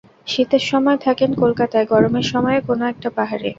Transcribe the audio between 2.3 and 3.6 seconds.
সময়ে কোনো-একটা পাহাড়ে।